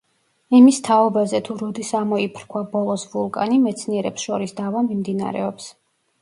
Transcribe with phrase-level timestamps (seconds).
[0.59, 5.71] იმის თაობაზე, თუ როდის ამოიფრქვა ბოლოს ვულკანი, მეცნიერებს შორის დავა მიმდინარეობს.